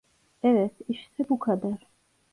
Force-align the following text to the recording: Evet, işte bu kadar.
Evet, 0.43 0.71
işte 0.89 1.29
bu 1.29 1.39
kadar. 1.39 1.87